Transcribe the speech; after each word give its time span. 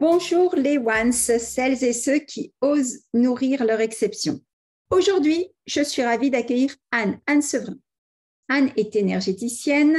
Bonjour 0.00 0.56
les 0.56 0.78
ones, 0.78 1.12
celles 1.12 1.84
et 1.84 1.92
ceux 1.92 2.20
qui 2.20 2.54
osent 2.62 3.00
nourrir 3.12 3.66
leur 3.66 3.82
exception. 3.82 4.40
Aujourd'hui, 4.88 5.48
je 5.66 5.82
suis 5.82 6.02
ravie 6.02 6.30
d'accueillir 6.30 6.74
Anne, 6.90 7.20
Anne 7.26 7.42
Sevrin. 7.42 7.76
Anne 8.48 8.70
est 8.78 8.96
énergéticienne, 8.96 9.98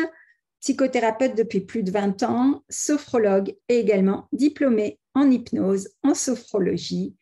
psychothérapeute 0.59 1.37
depuis 1.37 1.59
plus 1.59 1.83
de 1.83 1.91
20 1.91 2.23
ans, 2.23 2.63
sophrologue 2.67 3.55
et 3.69 3.77
également 3.77 4.27
diplômée 4.31 4.97
en 5.13 5.29
hypnose, 5.29 5.89
en 6.01 6.15
sophrologie 6.15 7.15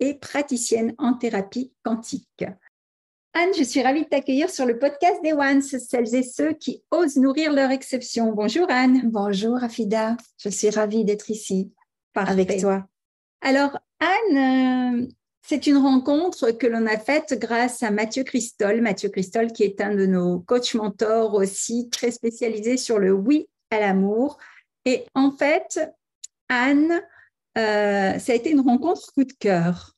et 0.00 0.14
praticienne 0.14 0.92
en 0.98 1.14
thérapie 1.14 1.72
quantique. 1.84 2.44
Anne, 3.32 3.54
je 3.56 3.62
suis 3.62 3.80
ravie 3.80 4.02
de 4.02 4.08
t'accueillir 4.08 4.50
sur 4.50 4.66
le 4.66 4.80
podcast 4.80 5.22
des 5.22 5.34
Ones, 5.34 5.62
celles 5.62 6.12
et 6.16 6.24
ceux 6.24 6.54
qui 6.54 6.82
osent 6.90 7.16
nourrir 7.16 7.52
leur 7.52 7.70
exception. 7.70 8.32
Bonjour 8.32 8.66
Anne. 8.70 9.02
Bonjour 9.04 9.62
Afida, 9.62 10.16
je 10.36 10.48
suis 10.48 10.70
ravie 10.70 11.04
d'être 11.04 11.30
ici 11.30 11.72
avec 12.22 12.60
toi. 12.60 12.86
Alors, 13.40 13.78
Anne, 14.00 15.04
euh, 15.04 15.06
c'est 15.46 15.66
une 15.66 15.76
rencontre 15.76 16.52
que 16.52 16.66
l'on 16.66 16.86
a 16.86 16.98
faite 16.98 17.38
grâce 17.38 17.82
à 17.82 17.90
Mathieu 17.90 18.24
Christol. 18.24 18.80
Mathieu 18.80 19.10
Christol, 19.10 19.52
qui 19.52 19.62
est 19.62 19.80
un 19.80 19.94
de 19.94 20.06
nos 20.06 20.40
coachs 20.40 20.74
mentors 20.74 21.34
aussi, 21.34 21.90
très 21.90 22.10
spécialisé 22.10 22.76
sur 22.76 22.98
le 22.98 23.12
oui 23.12 23.46
à 23.70 23.80
l'amour. 23.80 24.38
Et 24.86 25.04
en 25.14 25.30
fait, 25.30 25.80
Anne, 26.48 27.02
euh, 27.58 28.18
ça 28.18 28.32
a 28.32 28.34
été 28.34 28.50
une 28.50 28.60
rencontre 28.60 29.12
coup 29.12 29.24
de 29.24 29.32
cœur. 29.32 29.94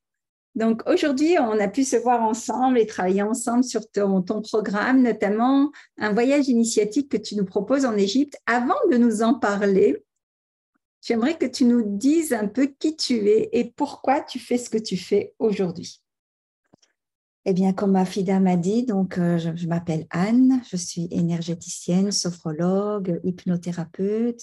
Donc 0.57 0.83
aujourd'hui, 0.89 1.37
on 1.39 1.61
a 1.61 1.69
pu 1.69 1.85
se 1.85 1.97
voir 1.97 2.23
ensemble 2.23 2.79
et 2.79 2.87
travailler 2.87 3.23
ensemble 3.23 3.63
sur 3.63 3.89
ton, 3.91 4.23
ton, 4.23 4.41
programme, 4.41 5.03
notamment 5.03 5.71
un 5.99 6.15
voyage 6.15 6.49
initiatique 6.49 7.11
que 7.11 7.19
tu 7.19 7.37
nous 7.37 7.45
proposes 7.45 7.85
en 7.85 7.97
Égypte. 7.97 8.37
Avant 8.47 8.75
de 8.91 8.97
nous 8.97 9.23
en 9.23 9.35
parler, 9.35 10.03
J'aimerais 11.07 11.39
que 11.39 11.47
tu 11.47 11.67
nous 11.67 11.85
dises 11.85 12.33
un 12.33 12.49
peu 12.49 12.67
qui 12.67 12.97
tu 12.97 13.29
es 13.29 13.49
et 13.53 13.71
pourquoi 13.77 14.23
tu 14.23 14.41
fais 14.41 14.59
ce 14.59 14.69
que 14.69 14.77
tu 14.77 14.97
fais 14.97 15.37
aujourd'hui. 15.39 16.03
Eh 17.45 17.53
bien, 17.53 17.73
comme 17.73 17.93
ma 17.93 18.05
fille 18.05 18.29
m'a 18.41 18.57
dit, 18.57 18.83
donc 18.83 19.17
euh, 19.17 19.39
je, 19.39 19.69
m'appelle 19.69 20.09
Anne, 20.11 20.61
je 20.69 20.77
suis 20.77 21.07
énergéticienne, 21.13 22.11
sophrologue, 22.11 23.21
hypnothérapeute. 23.23 24.43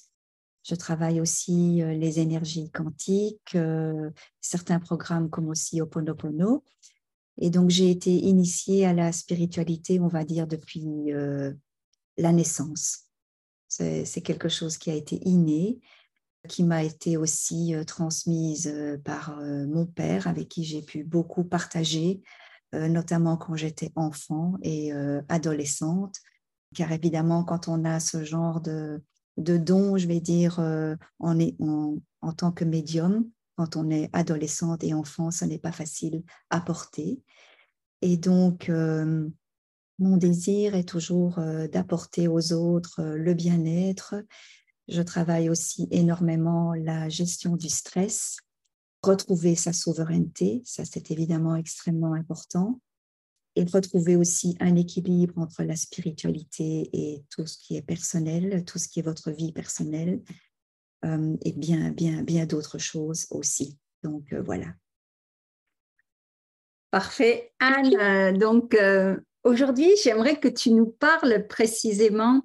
Je 0.64 0.76
travaille 0.76 1.20
aussi 1.20 1.82
euh, 1.82 1.96
les 1.96 2.22
énergies 2.22 2.72
quantiques, 2.72 3.56
euh, 3.56 4.10
certains 4.40 4.80
programmes 4.80 5.30
comme 5.30 5.50
aussi 5.50 5.82
Oponopono. 5.82 6.64
Et 7.42 7.50
donc, 7.50 7.72
j'ai 7.72 7.92
été 7.92 8.10
initiée 8.14 8.86
à 8.86 8.94
la 8.94 9.12
spiritualité, 9.12 10.00
on 10.00 10.08
va 10.08 10.24
dire, 10.24 10.48
depuis 10.48 11.12
la 12.16 12.32
naissance. 12.32 13.00
C'est 13.68 14.22
quelque 14.24 14.50
chose 14.50 14.78
qui 14.78 14.92
a 14.92 14.94
été 14.94 15.20
inné 15.28 15.82
qui 16.48 16.64
m'a 16.64 16.84
été 16.84 17.18
aussi 17.18 17.74
transmise 17.88 18.74
par 19.04 19.40
mon 19.42 19.86
père, 19.86 20.28
avec 20.28 20.50
qui 20.50 20.64
j'ai 20.64 20.82
pu 20.82 21.04
beaucoup 21.04 21.44
partager, 21.44 22.22
notamment 22.74 23.38
quand 23.38 23.56
j'étais 23.56 23.92
enfant 23.96 24.56
et 24.62 24.92
adolescente. 25.30 26.18
Car 26.76 26.92
évidemment, 26.92 27.44
quand 27.44 27.68
on 27.68 27.86
a 27.86 28.00
ce 28.00 28.24
genre 28.24 28.60
de, 28.60 29.02
de 29.38 29.58
don, 29.58 29.98
je 29.98 30.08
vais 30.08 30.20
dire, 30.20 30.60
on 31.20 31.40
est, 31.40 31.56
en 31.60 32.34
tant 32.34 32.52
que 32.52 32.66
médium, 32.66 33.26
quand 33.56 33.76
on 33.78 33.90
est 33.90 34.10
adolescente 34.14 34.84
et 34.84 34.94
enfant, 34.94 35.32
ce 35.32 35.46
n'est 35.46 35.60
pas 35.60 35.72
facile 35.72 36.24
à 36.50 36.60
porter. 36.60 37.22
Et 38.02 38.18
donc, 38.18 38.70
mon 40.00 40.18
désir 40.18 40.76
est 40.76 40.90
toujours 40.90 41.40
d'apporter 41.72 42.28
aux 42.28 42.52
autres 42.52 43.02
le 43.04 43.34
bien-être, 43.34 44.16
je 44.88 45.02
travaille 45.02 45.50
aussi 45.50 45.88
énormément 45.92 46.74
la 46.74 47.10
gestion 47.10 47.56
du 47.56 47.70
stress, 47.70 48.38
retrouver 49.02 49.56
sa 49.56 49.74
souveraineté, 49.74 50.62
ça 50.66 50.86
c'est 50.86 51.12
évidemment 51.12 51.56
extrêmement 51.56 52.14
important, 52.14 52.80
et 53.56 53.64
retrouver 53.66 54.16
aussi 54.16 54.58
un 54.60 54.76
équilibre 54.76 55.38
entre 55.38 55.64
la 55.64 55.76
spiritualité 55.76 56.90
et 56.92 57.24
tout 57.30 57.46
ce 57.46 57.58
qui 57.58 57.76
est 57.76 57.82
personnel, 57.82 58.66
tout 58.66 58.80
ce 58.80 58.88
qui 58.88 59.00
est 59.00 59.04
votre 59.04 59.32
vie 59.32 59.52
personnelle, 59.52 60.22
euh, 61.06 61.36
et 61.44 61.52
bien, 61.52 61.92
bien, 61.92 62.24
bien 62.24 62.46
d'autres 62.46 62.78
choses 62.78 63.28
aussi. 63.30 63.78
Donc 64.04 64.34
euh, 64.34 64.42
voilà. 64.42 64.68
Parfait. 66.92 67.54
Anne, 67.60 67.96
euh, 67.96 68.38
donc 68.38 68.78
aujourd'hui, 69.44 69.90
j'aimerais 70.04 70.40
que 70.40 70.48
tu 70.48 70.72
nous 70.72 70.88
parles 70.88 71.48
précisément 71.48 72.44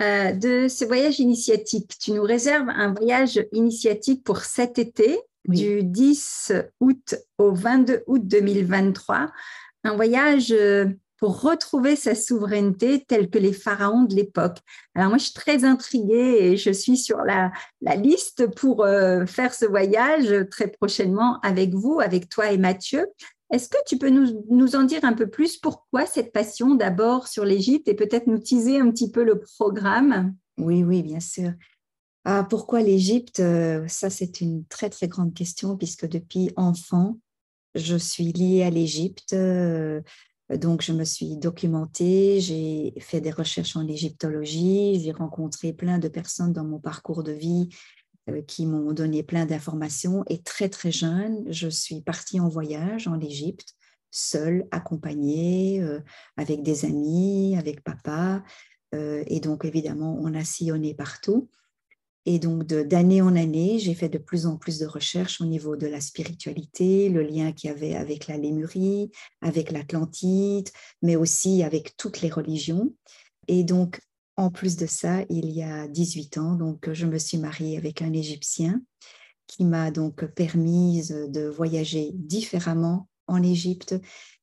euh, 0.00 0.32
de 0.32 0.68
ce 0.68 0.84
voyage 0.84 1.18
initiatique. 1.18 1.96
Tu 2.00 2.12
nous 2.12 2.22
réserves 2.22 2.68
un 2.68 2.94
voyage 2.94 3.44
initiatique 3.52 4.22
pour 4.22 4.38
cet 4.38 4.78
été, 4.78 5.18
du 5.46 5.82
10 5.82 6.52
août 6.80 7.16
au 7.38 7.52
22 7.52 8.04
août 8.06 8.22
2023. 8.24 9.32
Un 9.84 9.96
voyage 9.96 10.52
euh, 10.52 10.86
pour 11.16 11.40
retrouver 11.40 11.96
sa 11.96 12.14
souveraineté 12.14 13.04
telle 13.08 13.28
que 13.28 13.38
les 13.38 13.52
pharaons 13.52 14.04
de 14.04 14.14
l'époque. 14.14 14.58
Alors 14.94 15.08
moi, 15.08 15.18
je 15.18 15.24
suis 15.24 15.34
très 15.34 15.64
intriguée 15.64 16.36
et 16.42 16.56
je 16.56 16.70
suis 16.70 16.96
sur 16.96 17.18
la, 17.24 17.50
liste 17.96 18.46
pour 18.54 18.84
euh, 18.84 19.26
faire 19.26 19.52
ce 19.52 19.66
voyage 19.66 20.32
très 20.50 20.68
prochainement 20.68 21.40
avec 21.42 21.74
vous, 21.74 21.98
avec 22.00 22.28
toi 22.28 22.52
et 22.52 22.58
Mathieu. 22.58 23.04
Est-ce 23.50 23.68
que 23.68 23.78
tu 23.86 23.96
peux 23.96 24.10
nous, 24.10 24.76
en 24.76 24.84
dire 24.84 25.04
un 25.04 25.14
peu 25.14 25.28
plus? 25.28 25.56
Pourquoi 25.56 26.04
cette 26.04 26.32
passion 26.32 26.74
d'abord 26.74 27.28
sur 27.28 27.44
l'Égypte 27.44 27.88
et 27.88 27.94
peut-être 27.94 28.26
nous 28.26 28.38
teaser 28.38 28.78
un 28.78 28.90
petit 28.90 29.10
peu 29.10 29.24
le 29.24 29.40
programme? 29.40 30.34
Oui, 30.58 30.84
oui, 30.84 31.02
bien 31.02 31.20
sûr. 31.20 31.52
Ah, 32.24 32.46
pourquoi 32.48 32.82
l'Égypte 32.82 33.40
euh, 33.40 33.86
Ça, 33.88 34.10
c'est 34.10 34.42
une 34.42 34.66
très, 34.66 34.90
très 34.90 35.08
grande 35.08 35.32
question 35.32 35.76
puisque 35.76 36.06
depuis 36.06 36.50
enfant, 36.56 37.18
je 37.74 37.96
suis 37.96 38.32
liée 38.32 38.64
à 38.64 38.70
l'Égypte. 38.70 39.32
Euh, 39.32 40.02
donc, 40.50 40.82
je 40.82 40.92
me 40.92 41.04
suis 41.04 41.36
documentée, 41.36 42.40
j'ai 42.40 42.94
fait 43.00 43.20
des 43.20 43.30
recherches 43.30 43.76
en 43.76 43.86
égyptologie, 43.86 45.00
j'ai 45.02 45.12
rencontré 45.12 45.72
plein 45.72 45.98
de 45.98 46.08
personnes 46.08 46.52
dans 46.52 46.64
mon 46.64 46.78
parcours 46.78 47.22
de 47.22 47.32
vie 47.32 47.68
qui 48.46 48.66
m'ont 48.66 48.92
donné 48.92 49.22
plein 49.22 49.46
d'informations. 49.46 50.24
Et 50.28 50.42
très, 50.42 50.68
très 50.68 50.92
jeune, 50.92 51.44
je 51.50 51.68
suis 51.68 52.00
partie 52.00 52.40
en 52.40 52.48
voyage 52.48 53.08
en 53.08 53.20
Égypte, 53.20 53.74
seule, 54.10 54.66
accompagnée, 54.70 55.80
euh, 55.80 56.00
avec 56.36 56.62
des 56.62 56.84
amis, 56.84 57.56
avec 57.58 57.82
papa. 57.82 58.42
Euh, 58.94 59.22
et 59.26 59.40
donc, 59.40 59.64
évidemment, 59.64 60.18
on 60.20 60.34
a 60.34 60.44
sillonné 60.44 60.94
partout. 60.94 61.48
Et 62.26 62.38
donc, 62.38 62.66
d'année 62.66 63.22
en 63.22 63.34
année, 63.36 63.78
j'ai 63.78 63.94
fait 63.94 64.10
de 64.10 64.18
plus 64.18 64.44
en 64.44 64.58
plus 64.58 64.78
de 64.78 64.86
recherches 64.86 65.40
au 65.40 65.46
niveau 65.46 65.76
de 65.76 65.86
la 65.86 66.00
spiritualité, 66.00 67.08
le 67.08 67.22
lien 67.22 67.52
qu'il 67.52 67.70
y 67.70 67.72
avait 67.72 67.94
avec 67.94 68.26
la 68.26 68.36
Lémurie, 68.36 69.10
avec 69.40 69.70
l'Atlantide, 69.70 70.68
mais 71.00 71.16
aussi 71.16 71.62
avec 71.62 71.96
toutes 71.96 72.20
les 72.20 72.28
religions. 72.28 72.92
Et 73.46 73.64
donc, 73.64 74.00
en 74.38 74.50
plus 74.50 74.76
de 74.76 74.86
ça, 74.86 75.24
il 75.30 75.50
y 75.50 75.64
a 75.64 75.88
18 75.88 76.38
ans, 76.38 76.54
donc 76.54 76.92
je 76.92 77.06
me 77.06 77.18
suis 77.18 77.38
mariée 77.38 77.76
avec 77.76 78.02
un 78.02 78.12
Égyptien 78.12 78.80
qui 79.48 79.64
m'a 79.64 79.90
donc 79.90 80.24
permis 80.26 81.08
de 81.08 81.48
voyager 81.48 82.12
différemment 82.14 83.08
en 83.26 83.42
Égypte, 83.42 83.96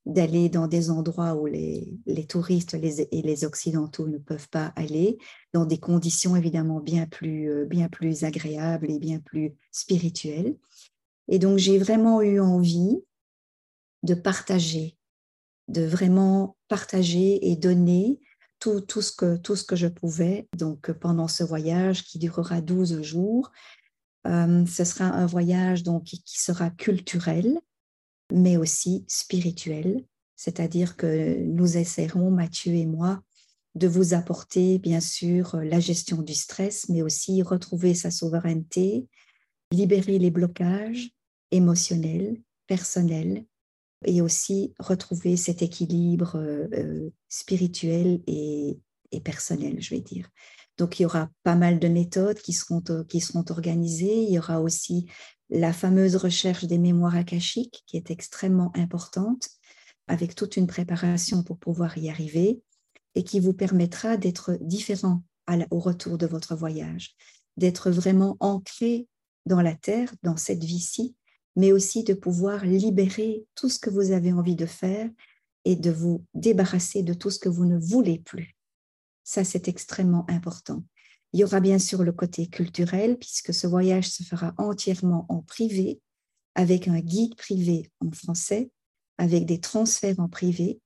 d'aller 0.05 0.49
dans 0.49 0.67
des 0.67 0.91
endroits 0.91 1.35
où 1.35 1.45
les, 1.45 1.97
touristes 2.27 2.73
et 2.73 3.21
les 3.21 3.45
Occidentaux 3.45 4.09
ne 4.09 4.17
peuvent 4.17 4.49
pas 4.49 4.73
aller, 4.75 5.17
dans 5.53 5.65
des 5.65 5.79
conditions 5.79 6.35
évidemment 6.35 6.81
bien 6.81 7.05
plus, 7.05 7.49
euh, 7.49 7.65
bien 7.65 7.87
plus 7.87 8.25
agréables 8.25 8.91
et 8.91 8.99
bien 8.99 9.19
plus 9.19 9.55
spirituelles. 9.71 10.57
Et 11.29 11.39
donc 11.39 11.57
j'ai 11.57 11.77
vraiment 11.77 12.21
eu 12.21 12.41
envie 12.41 12.97
de 14.03 14.13
partager, 14.13 14.97
de 15.69 15.85
vraiment 15.85 16.57
partager 16.67 17.49
et 17.49 17.55
donner 17.55 18.19
tout, 18.59 18.81
tout, 18.81 19.01
ce, 19.01 19.11
que, 19.11 19.37
tout 19.37 19.55
ce 19.55 19.63
que 19.63 19.75
je 19.75 19.87
pouvais. 19.87 20.47
Donc, 20.57 20.91
pendant 20.91 21.27
ce 21.27 21.43
voyage 21.43 22.03
qui 22.03 22.19
durera 22.19 22.61
12 22.61 23.01
jours, 23.01 23.51
euh, 24.27 24.65
ce 24.65 24.83
sera 24.83 25.05
un 25.05 25.25
voyage 25.25 25.83
donc, 25.83 26.03
qui 26.03 26.39
sera 26.39 26.69
culturel, 26.69 27.59
mais 28.31 28.57
aussi 28.57 29.05
spirituel. 29.07 30.05
C'est-à-dire 30.35 30.97
que 30.97 31.43
nous 31.43 31.77
essaierons, 31.77 32.31
Mathieu 32.31 32.73
et 32.73 32.85
moi, 32.85 33.21
de 33.75 33.87
vous 33.87 34.13
apporter, 34.13 34.79
bien 34.79 35.01
sûr, 35.01 35.57
la 35.57 35.79
gestion 35.79 36.21
du 36.21 36.33
stress, 36.33 36.89
mais 36.89 37.01
aussi 37.01 37.41
retrouver 37.41 37.93
sa 37.93 38.09
souveraineté, 38.09 39.07
libérer 39.71 40.17
les 40.17 40.31
blocages 40.31 41.11
émotionnels, 41.51 42.41
personnels, 42.67 43.45
et 44.03 44.21
aussi 44.21 44.73
retrouver 44.79 45.37
cet 45.37 45.61
équilibre 45.61 46.35
euh, 46.35 46.67
euh, 46.73 47.09
spirituel 47.29 48.21
et, 48.27 48.79
personnel, 49.23 49.81
je 49.81 49.91
vais 49.91 50.01
dire. 50.01 50.27
Donc, 50.77 50.99
il 50.99 51.03
y 51.03 51.05
aura 51.05 51.29
pas 51.43 51.55
mal 51.55 51.79
de 51.79 51.87
méthodes 51.87 52.37
qui 52.37 52.51
seront, 52.51 52.83
euh, 52.89 53.05
qui 53.05 53.21
seront 53.21 53.45
organisées. 53.49 54.23
Il 54.23 54.33
y 54.33 54.37
aura 54.37 54.59
aussi 54.59 55.05
la 55.49 55.71
fameuse 55.71 56.17
recherche 56.17 56.65
des 56.65 56.77
mémoires 56.77 57.15
akashiques 57.15 57.81
qui 57.87 57.95
est 57.95 58.11
extrêmement 58.11 58.75
importante, 58.75 59.47
avec 60.07 60.35
toute 60.35 60.57
une 60.57 60.67
préparation 60.67 61.43
pour 61.43 61.57
pouvoir 61.57 61.97
y 61.97 62.09
arriver 62.09 62.61
et 63.15 63.23
qui 63.23 63.39
vous 63.39 63.53
permettra 63.53 64.17
d'être 64.17 64.57
différent 64.59 65.23
au 65.71 65.79
retour 65.79 66.17
de 66.17 66.27
votre 66.27 66.55
voyage, 66.55 67.15
d'être 67.55 67.89
vraiment 67.89 68.35
ancré 68.41 69.07
dans 69.45 69.61
la 69.61 69.75
terre, 69.75 70.13
dans 70.23 70.35
cette 70.35 70.63
vie-ci, 70.63 71.15
mais 71.55 71.71
aussi 71.71 72.03
de 72.03 72.13
pouvoir 72.13 72.65
libérer 72.65 73.45
tout 73.55 73.69
ce 73.69 73.79
que 73.79 73.89
vous 73.89 74.11
avez 74.11 74.33
envie 74.33 74.55
de 74.55 74.65
faire 74.65 75.09
et 75.63 75.75
de 75.75 75.91
vous 75.91 76.23
débarrasser 76.33 77.03
de 77.03 77.13
tout 77.13 77.31
ce 77.31 77.39
que 77.39 77.49
vous 77.49 77.65
ne 77.65 77.77
voulez 77.77 78.19
plus. 78.19 78.55
Ça, 79.23 79.43
c'est 79.43 79.67
extrêmement 79.67 80.25
important. 80.29 80.83
Il 81.33 81.39
y 81.39 81.43
aura 81.43 81.59
bien 81.59 81.79
sûr 81.79 82.03
le 82.03 82.11
côté 82.11 82.47
culturel, 82.47 83.17
puisque 83.17 83.53
ce 83.53 83.67
voyage 83.67 84.09
se 84.09 84.23
fera 84.23 84.53
entièrement 84.57 85.25
en 85.27 85.41
privé, 85.41 85.99
avec 86.53 86.87
un 86.87 86.99
guide 86.99 87.35
privé 87.35 87.91
en 87.99 88.11
français, 88.11 88.69
avec 89.17 89.45
des 89.45 89.59
transferts 89.59 90.19
en 90.19 90.29
privé. 90.29 90.79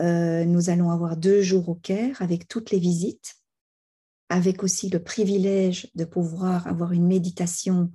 Euh, 0.00 0.44
nous 0.44 0.70
allons 0.70 0.90
avoir 0.90 1.16
deux 1.16 1.42
jours 1.42 1.68
au 1.68 1.74
Caire 1.74 2.20
avec 2.22 2.46
toutes 2.46 2.70
les 2.70 2.78
visites, 2.78 3.34
avec 4.28 4.62
aussi 4.62 4.88
le 4.88 5.02
privilège 5.02 5.90
de 5.94 6.04
pouvoir 6.04 6.66
avoir 6.68 6.92
une 6.92 7.06
méditation 7.06 7.90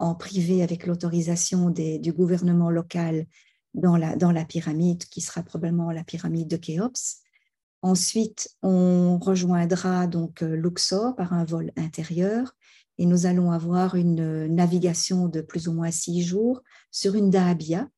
en 0.00 0.14
privé 0.14 0.62
avec 0.62 0.86
l'autorisation 0.86 1.70
du 1.70 2.12
gouvernement 2.12 2.70
local 2.70 3.26
dans 3.74 3.96
la, 3.96 4.44
pyramide, 4.44 5.04
qui 5.04 5.20
sera 5.20 5.42
probablement 5.42 5.92
la 5.92 6.02
pyramide 6.02 6.48
de 6.48 6.56
Khéops. 6.56 7.18
Ensuite, 7.82 8.50
on 8.62 9.18
rejoindra 9.18 10.06
donc 10.06 10.42
euh, 10.42 10.54
Luxor 10.54 11.16
par 11.16 11.32
un 11.32 11.44
vol 11.44 11.72
intérieur 11.76 12.54
et 12.98 13.06
nous 13.06 13.24
allons 13.24 13.52
avoir 13.52 13.94
une 13.94 14.46
navigation 14.48 15.28
de 15.28 15.40
plus 15.40 15.68
ou 15.68 15.72
moins 15.72 15.90
six 15.90 16.22
jours 16.22 16.62
sur 16.90 17.14
une 17.14 17.30
dahabia, 17.30 17.88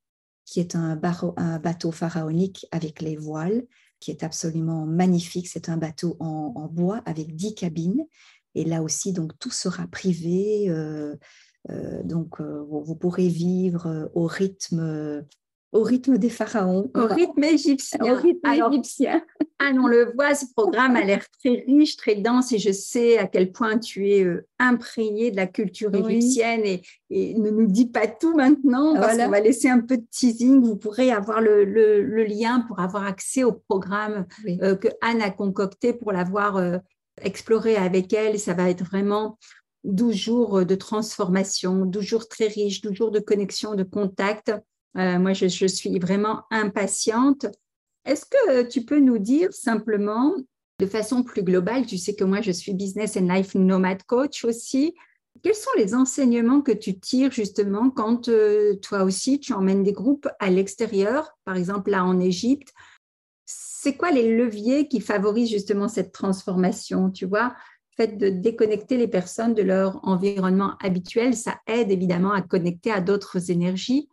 qui 0.44 0.60
est 0.60 0.76
un, 0.76 0.96
bateau 0.96 1.90
pharaonique 1.90 2.66
avec 2.70 3.00
les 3.00 3.16
voiles, 3.16 3.64
qui 3.98 4.10
est 4.10 4.22
absolument 4.22 4.86
magnifique. 4.86 5.48
C'est 5.48 5.68
un 5.68 5.76
bateau 5.76 6.16
en, 6.20 6.68
bois 6.68 7.02
avec 7.06 7.34
dix 7.34 7.54
cabines. 7.54 8.04
Et 8.54 8.64
là 8.64 8.82
aussi, 8.82 9.12
donc 9.12 9.32
tout 9.40 9.50
sera 9.50 9.86
privé. 9.88 10.68
Euh, 10.68 11.16
euh, 11.16 11.16
donc, 11.68 12.40
vous, 12.40 12.96
pourrez 12.96 13.28
vivre 13.28 14.10
au 14.14 14.26
rythme 14.26 15.24
au 15.72 15.82
rythme 15.82 16.18
des 16.18 16.28
pharaons. 16.28 16.90
Au 16.94 17.06
rythme 17.06 17.44
égyptien. 17.44 17.98
Au 18.02 18.14
rythme 18.14 18.46
égyptien. 18.46 19.22
Ah, 19.58 19.70
on 19.74 19.86
le 19.86 20.12
voit, 20.14 20.34
ce 20.34 20.44
programme 20.54 20.96
a 20.96 21.04
l'air 21.04 21.24
très 21.38 21.64
riche, 21.66 21.96
très 21.96 22.16
dense 22.16 22.52
et 22.52 22.58
je 22.58 22.72
sais 22.72 23.16
à 23.16 23.26
quel 23.26 23.52
point 23.52 23.78
tu 23.78 24.10
es 24.10 24.24
euh, 24.24 24.46
imprégné 24.58 25.30
de 25.30 25.36
la 25.36 25.46
culture 25.46 25.94
égyptienne 25.94 26.62
et, 26.64 26.82
ne 27.10 27.50
nous 27.50 27.66
dis 27.66 27.86
pas 27.86 28.06
tout 28.06 28.34
maintenant 28.34 28.94
parce 28.94 29.16
qu'on 29.16 29.30
va 29.30 29.40
laisser 29.40 29.68
un 29.68 29.80
peu 29.80 29.96
de 29.96 30.04
teasing. 30.10 30.62
Vous 30.62 30.76
pourrez 30.76 31.10
avoir 31.10 31.40
le, 31.40 31.64
lien 32.24 32.60
pour 32.68 32.80
avoir 32.80 33.04
accès 33.04 33.44
au 33.44 33.52
programme 33.52 34.26
euh, 34.62 34.76
que 34.76 34.88
Anne 35.00 35.22
a 35.22 35.30
concocté 35.30 35.92
pour 35.92 36.12
l'avoir 36.12 36.56
euh, 36.56 36.78
exploré 37.20 37.76
avec 37.76 38.12
elle. 38.12 38.38
Ça 38.38 38.54
va 38.54 38.68
être 38.68 38.84
vraiment 38.84 39.38
12 39.84 40.14
jours 40.14 40.66
de 40.66 40.74
transformation, 40.74 41.84
12 41.84 42.04
jours 42.04 42.28
très 42.28 42.46
riches, 42.46 42.80
12 42.80 42.94
jours 42.94 43.10
de 43.10 43.20
connexion, 43.20 43.74
de 43.74 43.82
contact. 43.82 44.52
Euh, 44.96 45.18
moi, 45.18 45.32
je, 45.32 45.66
suis 45.66 45.98
vraiment 45.98 46.42
impatiente. 46.50 47.46
Est-ce 48.04 48.26
que 48.26 48.62
tu 48.62 48.84
peux 48.84 49.00
nous 49.00 49.18
dire 49.18 49.52
simplement, 49.52 50.34
de 50.78 50.86
façon 50.86 51.22
plus 51.22 51.42
globale, 51.42 51.86
tu 51.86 51.98
sais 51.98 52.14
que 52.14 52.24
moi, 52.24 52.40
je 52.40 52.52
suis 52.52 52.74
Business 52.74 53.16
and 53.16 53.32
Life 53.32 53.54
Nomad 53.54 54.02
Coach 54.04 54.44
aussi, 54.44 54.94
quels 55.42 55.54
sont 55.54 55.70
les 55.76 55.94
enseignements 55.94 56.60
que 56.60 56.72
tu 56.72 56.98
tires 56.98 57.32
justement 57.32 57.90
quand 57.90 58.28
euh, 58.28 58.74
toi 58.76 59.02
aussi, 59.02 59.40
tu 59.40 59.52
emmènes 59.52 59.82
des 59.82 59.92
groupes 59.92 60.28
à 60.38 60.50
l'extérieur, 60.50 61.36
par 61.44 61.56
exemple 61.56 61.90
là 61.90 62.04
en 62.04 62.20
Égypte? 62.20 62.72
C'est 63.44 63.96
quoi 63.96 64.12
les 64.12 64.36
leviers 64.36 64.86
qui 64.86 65.00
favorisent 65.00 65.50
justement 65.50 65.88
cette 65.88 66.12
transformation 66.12 67.10
Tu 67.10 67.26
vois, 67.26 67.54
fait 67.96 68.16
de 68.16 68.28
déconnecter 68.28 68.96
les 68.96 69.08
personnes 69.08 69.54
de 69.54 69.62
leur 69.62 70.00
environnement 70.06 70.74
habituel, 70.82 71.34
ça 71.34 71.58
aide 71.66 71.90
évidemment 71.90 72.32
à 72.32 72.42
connecter 72.42 72.90
à 72.90 73.00
d'autres 73.00 73.50
énergies. 73.50 74.08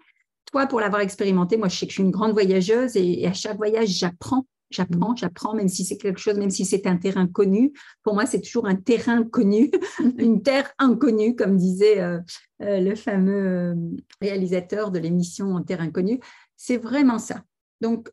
Toi, 0.52 0.68
pour 0.68 0.80
l'avoir 0.80 1.02
expérimenté, 1.02 1.58
moi, 1.58 1.68
je 1.68 1.78
sais 1.78 1.86
que 1.86 1.92
je 1.92 1.96
suis 1.96 2.04
une 2.04 2.12
grande 2.12 2.34
voyageuse 2.34 2.96
et, 2.96 3.26
à 3.28 3.34
chaque 3.34 3.58
voyage, 3.58 3.90
j'apprends 3.90 4.46
j'apprends, 4.70 5.16
j'apprends, 5.16 5.56
même 5.56 5.68
si 5.68 5.84
c'est 5.84 5.98
quelque 5.98 6.20
chose, 6.20 6.38
même 6.38 6.50
si 6.50 6.66
c'est 6.66 6.86
un 6.88 6.98
terrain 6.98 7.28
connu. 7.28 7.74
Pour 8.04 8.14
moi, 8.14 8.26
c'est 8.26 8.42
toujours 8.42 8.68
un 8.68 8.76
terrain 8.76 9.24
connu, 9.24 9.72
une 10.18 10.42
terre 10.44 10.72
inconnue, 10.78 11.36
comme 11.36 11.58
disait 11.58 12.00
euh, 12.00 12.20
euh, 12.62 12.80
le 12.80 12.96
fameux 12.96 13.48
euh, 13.48 13.76
réalisateur 14.22 14.92
de 14.92 15.00
l'émission 15.00 15.62
Terre 15.64 15.82
inconnue. 15.82 16.20
C'est 16.56 16.78
vraiment 16.78 17.20
ça. 17.20 17.44
Donc, 17.82 18.10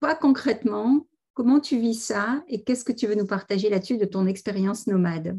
toi, 0.00 0.14
concrètement, 0.14 1.06
comment 1.34 1.60
tu 1.60 1.78
vis 1.78 1.94
ça 1.94 2.42
et 2.48 2.62
qu'est-ce 2.62 2.84
que 2.84 2.92
tu 2.92 3.06
veux 3.06 3.14
nous 3.14 3.26
partager 3.26 3.68
là-dessus 3.68 3.98
de 3.98 4.04
ton 4.04 4.26
expérience 4.26 4.86
nomade? 4.86 5.38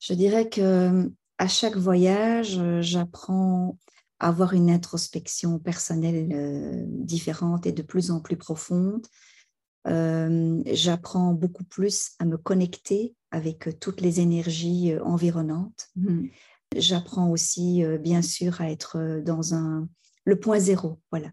Je 0.00 0.14
dirais 0.14 0.48
que 0.48 1.10
à 1.38 1.48
chaque 1.48 1.76
voyage, 1.76 2.60
j'apprends 2.80 3.78
avoir 4.18 4.54
une 4.54 4.70
introspection 4.70 5.58
personnelle 5.58 6.30
euh, 6.32 6.84
différente 6.86 7.66
et 7.66 7.72
de 7.72 7.82
plus 7.82 8.10
en 8.10 8.20
plus 8.20 8.36
profonde. 8.36 9.06
Euh, 9.86 10.62
j'apprends 10.66 11.34
beaucoup 11.34 11.64
plus 11.64 12.12
à 12.18 12.24
me 12.24 12.38
connecter 12.38 13.14
avec 13.30 13.68
euh, 13.68 13.72
toutes 13.72 14.00
les 14.00 14.20
énergies 14.20 14.94
environnantes. 15.02 15.88
Mmh. 15.96 16.28
J'apprends 16.76 17.30
aussi, 17.30 17.84
bien 18.00 18.20
sûr, 18.20 18.60
à 18.60 18.68
être 18.68 19.20
dans 19.24 19.54
un, 19.54 19.88
le 20.24 20.40
point 20.40 20.58
zéro. 20.58 20.98
Voilà. 21.12 21.28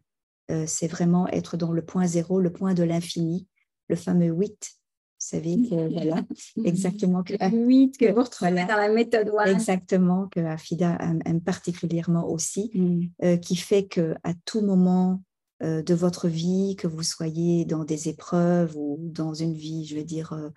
C'est 0.65 0.88
vraiment 0.88 1.27
être 1.29 1.55
dans 1.55 1.71
le 1.71 1.81
point 1.81 2.05
zéro, 2.05 2.39
le 2.39 2.51
point 2.51 2.74
de 2.74 2.83
l'infini, 2.83 3.48
le 3.88 3.95
fameux 3.95 4.27
8 4.27 4.81
savez 5.21 5.55
que 5.69 5.88
voilà, 5.93 6.24
exactement 6.65 7.24
que 7.24 7.33
oui, 7.53 7.91
que 7.91 8.12
vous 8.12 8.24
retrouvez 8.24 8.65
dans 8.65 8.75
la 8.75 8.89
méthode 8.89 9.31
Exactement, 9.45 10.27
que 10.27 10.39
Afida 10.39 10.98
aime, 11.00 11.41
particulièrement 11.41 12.27
aussi, 12.27 12.71
mm. 12.74 13.01
euh, 13.24 13.38
qui 13.38 13.55
fait 13.55 13.88
que 13.88 14.15
à 14.24 14.33
tout 14.45 14.62
moment 14.62 15.24
euh, 15.63 15.83
de 15.83 15.93
votre 15.93 16.27
vie, 16.27 16.75
que 16.77 16.88
vous 16.88 17.03
soyez 17.03 17.65
dans 17.65 17.86
des 17.86 18.10
épreuves 18.10 18.75
ou 18.75 18.98
dans 19.00 19.33
une 19.33 19.53
vie, 19.53 19.86
je 19.86 19.95
veux 19.95 20.03
dire, 20.03 20.33
euh, 20.33 20.50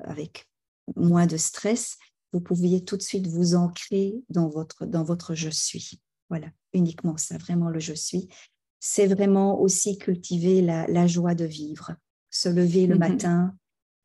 avec 0.00 0.46
moins 0.96 1.26
de 1.26 1.36
stress, 1.36 1.96
vous 2.32 2.40
pouviez 2.40 2.84
tout 2.84 2.96
de 2.96 3.02
suite 3.02 3.26
vous 3.26 3.54
ancrer 3.54 4.14
dans 4.28 4.48
votre, 4.48 4.86
dans 4.86 5.02
votre 5.02 5.34
je 5.34 5.50
suis. 5.50 6.00
Voilà, 6.28 6.48
uniquement 6.72 7.16
ça, 7.16 7.38
vraiment 7.38 7.70
le 7.70 7.80
je 7.80 7.94
suis. 7.94 8.28
C'est 8.80 9.06
vraiment 9.06 9.60
aussi 9.60 9.98
cultiver 9.98 10.62
la, 10.62 10.86
la 10.88 11.06
joie 11.06 11.34
de 11.34 11.44
vivre, 11.44 11.94
se 12.30 12.48
lever 12.48 12.86
le 12.86 12.96
mm-hmm. 12.96 12.98
matin, 12.98 13.54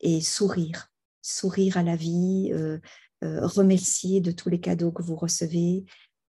et 0.01 0.21
sourire, 0.21 0.91
sourire 1.21 1.77
à 1.77 1.83
la 1.83 1.95
vie, 1.95 2.51
euh, 2.53 2.77
euh, 3.23 3.45
remercier 3.45 4.21
de 4.21 4.31
tous 4.31 4.49
les 4.49 4.59
cadeaux 4.59 4.91
que 4.91 5.01
vous 5.01 5.15
recevez 5.15 5.85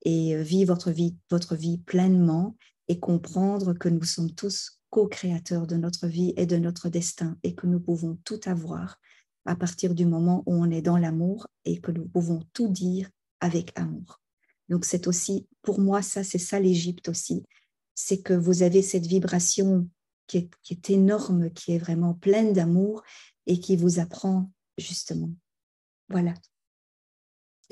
et 0.05 0.35
euh, 0.35 0.43
vivre 0.43 0.73
votre 0.73 0.91
vie, 0.91 1.15
votre 1.31 1.55
vie 1.55 1.79
pleinement 1.79 2.55
et 2.87 2.99
comprendre 2.99 3.73
que 3.73 3.89
nous 3.89 4.03
sommes 4.03 4.33
tous 4.33 4.79
co-créateurs 4.89 5.65
de 5.65 5.75
notre 5.75 6.07
vie 6.07 6.33
et 6.37 6.45
de 6.45 6.57
notre 6.57 6.89
destin 6.89 7.37
et 7.43 7.55
que 7.55 7.65
nous 7.65 7.79
pouvons 7.79 8.19
tout 8.23 8.39
avoir 8.45 8.97
à 9.45 9.55
partir 9.55 9.95
du 9.95 10.05
moment 10.05 10.43
où 10.45 10.53
on 10.53 10.69
est 10.69 10.81
dans 10.81 10.97
l'amour 10.97 11.47
et 11.65 11.81
que 11.81 11.91
nous 11.91 12.05
pouvons 12.05 12.43
tout 12.53 12.67
dire 12.67 13.09
avec 13.39 13.71
amour. 13.75 14.21
Donc 14.69 14.85
c'est 14.85 15.07
aussi, 15.07 15.47
pour 15.61 15.79
moi, 15.79 16.01
ça, 16.01 16.23
c'est 16.23 16.37
ça 16.37 16.59
l'Égypte 16.59 17.09
aussi, 17.09 17.43
c'est 17.95 18.21
que 18.21 18.33
vous 18.33 18.63
avez 18.63 18.81
cette 18.81 19.05
vibration 19.05 19.87
qui 20.27 20.49
est, 20.69 20.89
énorme, 20.89 21.51
qui 21.51 21.73
est 21.73 21.77
vraiment 21.77 22.13
pleine 22.13 22.53
d'amour 22.53 23.03
et 23.45 23.59
qui 23.59 23.75
vous 23.75 23.99
apprend 23.99 24.51
justement. 24.77 25.31
Voilà. 26.09 26.33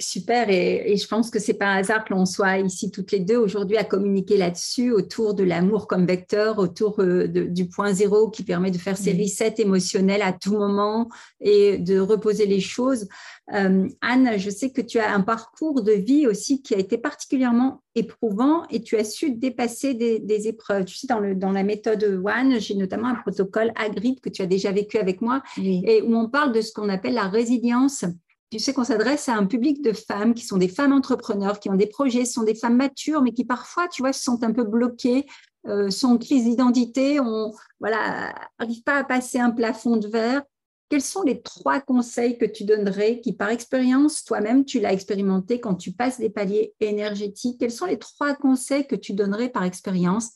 Super, 0.02 0.50
et, 0.50 0.98
je 0.98 1.08
pense 1.08 1.30
que 1.30 1.40
c'est 1.40 1.54
pas 1.54 1.68
un 1.68 1.78
hasard 1.78 2.04
que 2.04 2.14
l'on 2.14 2.26
soit 2.26 2.60
ici 2.60 2.92
toutes 2.92 3.12
les 3.12 3.20
deux 3.20 3.38
aujourd'hui 3.38 3.78
à 3.78 3.84
communiquer 3.84 4.38
là-dessus, 4.38 4.92
autour 4.92 5.34
de 5.34 5.44
l'amour 5.44 5.88
comme 5.88 6.06
vecteur, 6.06 6.60
autour 6.60 7.00
euh, 7.00 7.28
du 7.28 7.68
point 7.68 7.94
zéro 7.94 8.30
qui 8.30 8.44
permet 8.44 8.72
de 8.72 8.78
faire 8.78 8.98
ces 8.98 9.14
resets 9.14 9.56
émotionnels 9.60 10.22
à 10.22 10.34
tout 10.34 10.54
moment 10.54 11.10
et 11.40 11.78
de 11.78 12.00
reposer 12.00 12.46
les 12.46 12.60
choses. 12.60 13.08
Euh, 13.54 13.88
Anne, 14.02 14.38
je 14.38 14.50
sais 14.50 14.72
que 14.72 14.82
tu 14.82 15.00
as 15.00 15.14
un 15.14 15.22
parcours 15.22 15.82
de 15.84 15.92
vie 15.92 16.28
aussi 16.28 16.62
qui 16.62 16.74
a 16.74 16.78
été 16.78 16.98
particulièrement 16.98 17.82
éprouvant 17.96 18.66
et 18.70 18.82
tu 18.82 18.98
as 18.98 19.04
su 19.04 19.32
dépasser 19.32 19.94
des, 19.94 20.48
épreuves. 20.48 20.86
Tu 20.86 20.96
sais, 20.96 21.08
dans, 21.08 21.20
le, 21.20 21.36
dans 21.36 21.52
la 21.52 21.64
méthode 21.64 22.04
One, 22.26 22.60
j'ai 22.60 22.76
notamment 22.76 23.10
un 23.10 23.16
protocole 23.16 23.72
Agrippe 23.76 24.22
que 24.22 24.30
tu 24.30 24.42
as 24.42 24.48
déjà 24.48 24.72
vécu 24.72 24.98
avec 24.98 25.22
moi 25.22 25.44
et 25.58 26.02
où 26.02 26.16
on 26.16 26.30
parle 26.30 26.54
de 26.54 26.62
ce 26.62 26.72
qu'on 26.72 26.90
appelle 26.90 27.14
la 27.14 27.28
résilience 27.28 28.06
tu 28.52 28.60
sais 28.60 28.74
qu'on 28.74 28.84
s'adresse 28.84 29.30
à 29.30 29.36
un 29.36 29.46
public 29.46 29.82
de 29.82 29.94
femmes 29.94 30.34
qui 30.34 30.46
sont 30.46 30.58
des 30.58 30.68
femmes 30.68 30.92
entrepreneurs, 30.92 31.60
qui 31.60 31.70
ont 31.70 31.76
des 31.76 31.88
projets, 31.88 32.26
sont 32.26 32.44
des 32.44 32.54
femmes 32.54 32.76
matures, 32.76 33.22
mais 33.22 33.32
qui 33.32 33.46
parfois, 33.46 33.88
tu 33.88 34.02
vois, 34.02 34.12
se 34.12 34.22
sentent 34.22 34.44
un 34.44 34.52
peu 34.52 34.66
bloquées, 34.66 35.26
euh, 35.68 35.90
sont 35.90 36.08
en 36.10 36.18
crise 36.18 36.44
d'identité, 36.44 37.22
on 37.22 37.54
voilà, 37.80 38.34
n'arrivent 38.60 38.84
pas 38.84 38.98
à 38.98 39.04
passer 39.06 39.40
un 39.40 39.52
plafond 39.52 39.96
de 39.96 40.08
verre. 40.08 40.44
Quels 40.90 41.02
sont 41.02 41.24
les 41.24 41.42
trois 41.42 41.80
conseils 41.80 42.38
que 42.38 42.44
tu 42.44 42.66
donnerais, 42.66 43.22
qui 43.22 43.32
par 43.32 43.48
expérience, 43.48 44.26
toi-même, 44.26 44.66
tu 44.66 44.82
l'as 44.82 44.92
expérimenté 44.92 45.62
quand 45.62 45.76
tu 45.76 45.94
passes 45.94 46.20
des 46.20 46.30
paliers 46.30 46.74
énergétiques? 46.82 47.58
Quels 47.58 47.72
sont 47.72 47.86
les 47.86 48.00
trois 48.00 48.36
conseils 48.36 48.86
que 48.86 48.98
tu 48.98 49.14
donnerais 49.14 49.48
par 49.48 49.64
expérience 49.64 50.32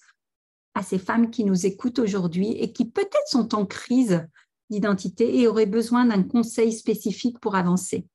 à 0.74 0.84
ces 0.84 1.00
femmes 1.00 1.30
qui 1.30 1.44
nous 1.44 1.66
écoutent 1.66 2.00
aujourd'hui 2.00 2.52
et 2.52 2.72
qui 2.72 2.86
peut-être 2.86 3.28
sont 3.28 3.56
en 3.56 3.66
crise 3.66 4.26
d'identité 4.70 5.40
et 5.40 5.48
aurait 5.48 5.66
besoin 5.66 6.06
d'un 6.06 6.24
conseil 6.24 6.72
spécifique 6.72 7.40
pour 7.40 7.56
avancer 7.56 8.06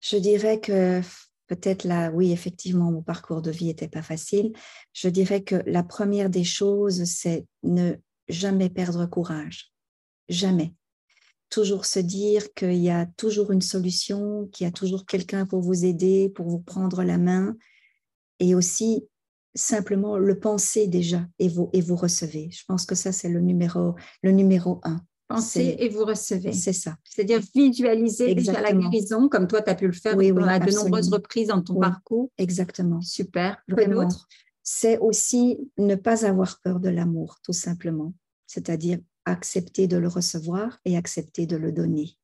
Je 0.00 0.16
dirais 0.16 0.60
que 0.60 1.00
peut-être 1.48 1.84
là, 1.84 2.10
oui, 2.10 2.30
effectivement, 2.30 2.92
mon 2.92 3.02
parcours 3.02 3.42
de 3.42 3.50
vie 3.50 3.66
n'était 3.66 3.88
pas 3.88 4.02
facile. 4.02 4.52
Je 4.92 5.08
dirais 5.08 5.42
que 5.42 5.56
la 5.66 5.82
première 5.82 6.30
des 6.30 6.44
choses, 6.44 7.04
c'est 7.04 7.46
ne 7.62 7.94
jamais 8.28 8.68
perdre 8.68 9.06
courage. 9.06 9.72
Jamais. 10.28 10.74
Toujours 11.50 11.86
se 11.86 11.98
dire 11.98 12.52
qu'il 12.52 12.76
y 12.76 12.90
a 12.90 13.06
toujours 13.16 13.50
une 13.52 13.62
solution, 13.62 14.46
qu'il 14.52 14.66
y 14.66 14.68
a 14.68 14.72
toujours 14.72 15.06
quelqu'un 15.06 15.46
pour 15.46 15.62
vous 15.62 15.86
aider, 15.86 16.28
pour 16.28 16.46
vous 16.46 16.60
prendre 16.60 17.02
la 17.02 17.16
main. 17.16 17.56
Et 18.38 18.54
aussi, 18.54 19.08
simplement 19.54 20.18
le 20.18 20.38
penser 20.38 20.86
déjà 20.86 21.26
et 21.38 21.48
vous, 21.48 21.70
et 21.72 21.80
vous 21.80 21.96
recevez. 21.96 22.50
Je 22.50 22.64
pense 22.66 22.84
que 22.84 22.94
ça, 22.94 23.12
c'est 23.12 23.30
le 23.30 23.40
numéro, 23.40 23.94
le 24.22 24.32
numéro 24.32 24.80
un. 24.84 25.00
Pensez 25.28 25.76
et 25.78 25.90
vous 25.90 26.06
recevez. 26.06 26.52
C'est 26.52 26.72
ça. 26.72 26.96
C'est-à-dire 27.04 27.40
visualiser 27.54 28.34
déjà 28.34 28.60
la 28.62 28.72
guérison, 28.72 29.28
comme 29.28 29.46
toi, 29.46 29.60
tu 29.60 29.70
as 29.70 29.74
pu 29.74 29.86
le 29.86 29.92
faire 29.92 30.14
à 30.14 30.58
de 30.58 30.74
nombreuses 30.74 31.10
reprises 31.10 31.48
dans 31.48 31.62
ton 31.62 31.78
parcours. 31.78 32.30
Exactement. 32.38 33.02
Super. 33.02 33.62
Vraiment. 33.68 34.08
C'est 34.62 34.98
aussi 34.98 35.70
ne 35.78 35.94
pas 35.94 36.26
avoir 36.26 36.60
peur 36.60 36.80
de 36.80 36.88
l'amour, 36.88 37.38
tout 37.42 37.52
simplement. 37.52 38.14
C'est-à-dire 38.46 38.98
accepter 39.26 39.86
de 39.86 39.98
le 39.98 40.08
recevoir 40.08 40.78
et 40.86 40.96
accepter 40.96 41.46
de 41.46 41.56
le 41.56 41.72
donner, 41.72 42.18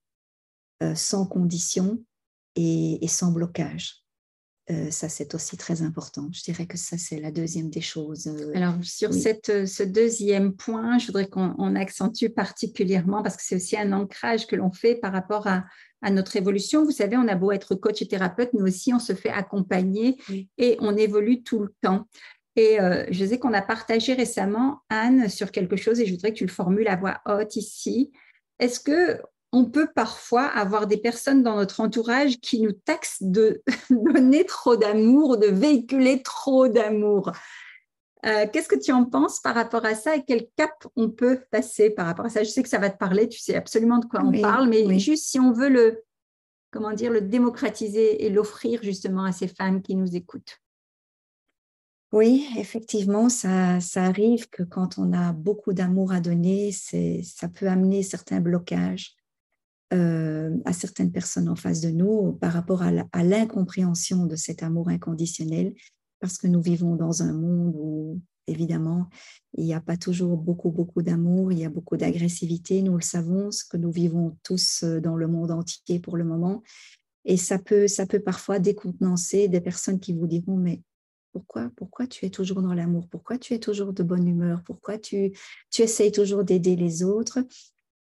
euh, 0.83 0.95
sans 0.95 1.27
condition 1.27 2.03
et 2.57 3.07
sans 3.09 3.33
blocage. 3.33 4.04
Euh, 4.71 4.91
ça, 4.91 5.11
c'est 5.11 5.35
aussi 5.35 5.59
très 5.59 5.83
important. 5.83 6.29
Je 6.33 6.43
dirais 6.43 6.67
que 6.67 6.79
ça, 6.79 6.97
c'est 6.97 7.21
la 7.21 7.31
deuxième 7.31 7.69
des 7.69 7.83
choses. 7.83 8.29
Alors, 8.55 8.75
sur 8.83 9.13
cette, 9.13 9.67
ce 9.67 9.83
deuxième 9.83 10.55
point, 10.55 10.99
je 10.99 11.07
voudrais 11.07 11.29
qu'on 11.29 11.77
accentue 11.77 12.29
particulièrement, 12.29 13.23
parce 13.23 13.37
que 13.37 13.43
c'est 13.45 13.57
aussi 13.57 13.77
un 13.77 13.93
ancrage 13.93 14.47
que 14.47 14.57
l'on 14.57 14.73
fait 14.73 14.95
par 14.95 15.13
rapport 15.13 15.47
à, 15.47 15.65
à, 16.01 16.11
notre 16.11 16.37
évolution. 16.37 16.83
Vous 16.83 16.93
savez, 16.93 17.19
on 17.19 17.29
a 17.29 17.35
beau 17.35 17.53
être 17.53 17.75
coach 17.75 18.01
et 18.01 18.09
thérapeute, 18.09 18.55
nous 18.55 18.67
aussi, 18.67 18.95
on 18.95 18.99
se 18.99 19.15
fait 19.15 19.29
accompagner 19.29 20.17
et 20.57 20.77
on 20.81 20.97
évolue 20.97 21.43
tout 21.43 21.61
le 21.61 21.75
temps. 21.83 22.09
Et 22.57 22.79
je 23.11 23.25
sais 23.25 23.39
qu'on 23.41 23.53
a 23.53 23.63
partagé 23.63 24.15
récemment, 24.15 24.81
Anne, 24.89 25.29
sur 25.29 25.51
quelque 25.51 25.77
chose, 25.77 25.99
et 26.01 26.07
je 26.07 26.13
voudrais 26.13 26.31
que 26.33 26.39
tu 26.39 26.47
le 26.47 26.53
formules 26.53 26.89
à 26.89 26.97
voix 26.97 27.21
haute 27.27 27.57
ici. 27.57 28.13
Est-ce 28.61 28.79
que 28.79 29.21
on 29.55 29.65
peut 29.65 29.87
parfois 29.95 30.47
avoir 30.47 30.89
des 30.89 30.97
personnes 30.97 31.45
dans 31.45 31.55
notre 31.55 31.79
entourage 31.79 32.41
qui 32.41 32.61
nous 32.61 32.73
taxent 32.73 33.23
de 33.23 33.63
donner 33.91 34.45
trop 34.45 34.77
d'amour, 34.77 35.39
de 35.39 35.47
véhiculer 35.47 36.23
trop 36.23 36.67
d'amour. 36.67 37.31
Euh, 38.27 38.47
qu'est-ce 38.53 38.69
que 38.69 38.79
tu 38.79 38.91
en 38.91 39.05
penses 39.05 39.39
par 39.41 39.55
rapport 39.55 39.85
à 39.85 39.95
ça 39.95 40.17
et 40.17 40.25
quel 40.27 40.49
cap 40.57 40.73
on 40.97 41.09
peut 41.09 41.41
passer 41.53 41.91
par 41.91 42.07
rapport 42.07 42.25
à 42.25 42.31
ça? 42.31 42.43
Je 42.43 42.49
sais 42.49 42.65
que 42.65 42.69
ça 42.69 42.79
va 42.79 42.91
te 42.91 42.99
parler, 42.99 43.29
tu 43.29 43.39
sais 43.39 43.55
absolument 43.55 43.99
de 43.99 44.07
quoi 44.07 44.23
on 44.25 44.33
parle, 44.41 44.69
mais 44.69 44.99
juste 44.99 45.27
si 45.27 45.39
on 45.39 45.53
veut 45.53 45.69
le, 45.69 46.03
comment 46.73 46.93
dire, 46.93 47.13
le 47.13 47.21
démocratiser 47.21 48.25
et 48.25 48.31
l'offrir 48.31 48.83
justement 48.83 49.23
à 49.23 49.31
ces 49.31 49.47
femmes 49.47 49.83
qui 49.83 49.95
nous 49.95 50.17
écoutent. 50.17 50.59
Oui, 52.11 52.49
effectivement, 52.59 53.29
ça, 53.29 53.81
ça 53.81 54.05
arrive 54.05 54.49
que 54.49 54.65
quand 54.65 54.99
on 54.99 55.13
a 55.13 55.33
beaucoup 55.33 55.73
d'amour 55.73 56.13
à 56.13 56.21
donner, 56.21 56.73
ça 56.73 57.49
peut 57.49 57.69
amener 57.69 58.03
certains 58.03 58.41
blocages. 58.41 59.15
Euh, 59.93 60.57
à 60.65 60.73
certaines 60.73 61.13
personnes 61.13 61.49
en 61.49 61.57
face 61.57 61.81
de 61.81 61.91
nous 61.91 62.33
par 62.33 62.53
rapport 62.53 62.83
à 62.83 63.23
l'incompréhension 63.23 64.27
de 64.27 64.35
cet 64.35 64.63
amour 64.63 64.89
inconditionnel, 64.89 65.75
parce 66.21 66.39
que 66.39 66.47
nous 66.47 66.63
vivons 66.63 66.97
dans 66.97 67.23
un 67.23 67.33
monde 67.33 67.75
où, 67.77 68.21
évidemment, 68.47 69.09
il 69.57 69.65
n'y 69.65 69.75
a 69.75 69.81
pas 69.81 69.99
toujours 69.99 70.39
beaucoup, 70.39 70.71
beaucoup 70.71 71.03
d'amour, 71.03 71.53
il 71.53 71.59
y 71.59 71.65
a 71.65 71.69
beaucoup 71.69 71.97
d'agressivité, 71.99 72.81
nous 72.83 72.95
le 72.95 73.03
savons, 73.03 73.51
ce 73.51 73.63
que 73.65 73.77
nous 73.77 73.93
vivons 73.93 74.37
tous 74.43 74.83
euh, 74.85 75.01
dans 75.01 75.17
le 75.17 75.29
monde 75.29 75.51
entier 75.51 76.01
pour 76.01 76.17
le 76.17 76.25
moment. 76.25 76.63
Et 77.27 77.37
ça 77.37 77.59
peut, 77.59 77.87
ça 77.87 78.07
peut 78.07 78.21
parfois 78.21 78.59
décontenancer 78.59 79.49
des 79.49 79.61
personnes 79.61 80.01
qui 80.01 80.15
vous 80.15 80.27
diront, 80.27 80.57
mais 80.57 80.83
pourquoi, 81.33 81.71
pourquoi 81.77 82.07
tu 82.07 82.25
es 82.25 82.31
toujours 82.31 82.63
dans 82.63 82.75
l'amour? 82.75 83.07
Pourquoi 83.11 83.39
tu 83.39 83.55
es 83.55 83.59
toujours 83.59 83.93
de 83.93 84.03
bonne 84.03 84.27
humeur? 84.27 84.63
Pourquoi 84.65 84.99
tu, 84.99 85.33
tu 85.71 85.83
essayes 85.83 86.13
toujours 86.13 86.43
d'aider 86.43 86.75
les 86.75 87.03
autres? 87.03 87.41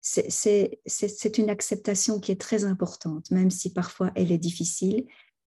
C'est 0.08 1.38
une 1.38 1.50
acceptation 1.50 2.20
qui 2.20 2.32
est 2.32 2.40
très 2.40 2.64
importante, 2.64 3.30
même 3.32 3.52
si 3.52 3.74
parfois 3.74 4.12
elle 4.16 4.32
est 4.32 4.38
difficile. 4.38 5.06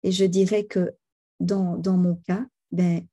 Et 0.03 0.13
je 0.13 0.25
dirais 0.25 0.65
que 0.65 0.95
dans, 1.41 1.81
mon 1.97 2.17
cas, 2.27 2.47
ben, 2.71 3.07